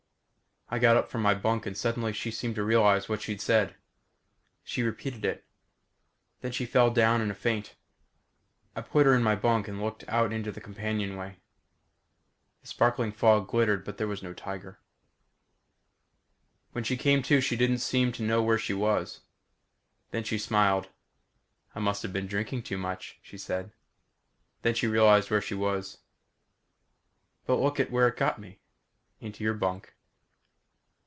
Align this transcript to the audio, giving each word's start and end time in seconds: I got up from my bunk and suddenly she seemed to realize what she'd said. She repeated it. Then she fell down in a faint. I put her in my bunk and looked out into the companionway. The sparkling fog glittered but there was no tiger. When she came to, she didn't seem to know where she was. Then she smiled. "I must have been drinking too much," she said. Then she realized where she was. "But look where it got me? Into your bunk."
I 0.73 0.79
got 0.79 0.95
up 0.95 1.09
from 1.09 1.21
my 1.21 1.33
bunk 1.33 1.65
and 1.65 1.77
suddenly 1.77 2.13
she 2.13 2.31
seemed 2.31 2.55
to 2.55 2.63
realize 2.63 3.09
what 3.09 3.21
she'd 3.21 3.41
said. 3.41 3.75
She 4.63 4.81
repeated 4.83 5.25
it. 5.25 5.43
Then 6.39 6.53
she 6.53 6.65
fell 6.65 6.89
down 6.91 7.19
in 7.19 7.29
a 7.29 7.33
faint. 7.35 7.75
I 8.73 8.79
put 8.79 9.05
her 9.05 9.13
in 9.13 9.21
my 9.21 9.35
bunk 9.35 9.67
and 9.67 9.81
looked 9.81 10.07
out 10.07 10.31
into 10.31 10.49
the 10.49 10.61
companionway. 10.61 11.39
The 12.61 12.67
sparkling 12.67 13.11
fog 13.11 13.49
glittered 13.49 13.83
but 13.83 13.97
there 13.97 14.07
was 14.07 14.23
no 14.23 14.31
tiger. 14.33 14.79
When 16.71 16.85
she 16.85 16.95
came 16.95 17.21
to, 17.23 17.41
she 17.41 17.57
didn't 17.57 17.79
seem 17.79 18.13
to 18.13 18.23
know 18.23 18.41
where 18.41 18.57
she 18.57 18.73
was. 18.73 19.19
Then 20.11 20.23
she 20.23 20.37
smiled. 20.37 20.87
"I 21.75 21.81
must 21.81 22.01
have 22.01 22.13
been 22.13 22.27
drinking 22.27 22.63
too 22.63 22.77
much," 22.77 23.19
she 23.21 23.37
said. 23.37 23.73
Then 24.61 24.73
she 24.73 24.87
realized 24.87 25.29
where 25.29 25.41
she 25.41 25.53
was. 25.53 25.97
"But 27.45 27.57
look 27.59 27.77
where 27.89 28.07
it 28.07 28.15
got 28.15 28.39
me? 28.39 28.61
Into 29.19 29.43
your 29.43 29.53
bunk." 29.53 29.93